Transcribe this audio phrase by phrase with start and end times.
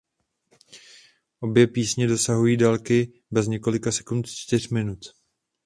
[1.39, 4.99] Obě písně dosahují délky bez několika sekund čtyř minut.